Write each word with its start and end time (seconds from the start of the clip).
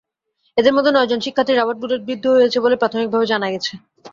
এঁদের 0.57 0.73
মধ্যে 0.73 0.91
নয়জন 0.93 1.19
শিক্ষার্থী 1.21 1.53
রাবার 1.53 1.75
বুলেটবিদ্ধ 1.81 2.25
হয়েছেন 2.31 2.61
বলে 2.65 2.75
প্রাথমিকভাবে 2.81 3.25
জানা 3.31 3.47
গেছে। 3.53 3.73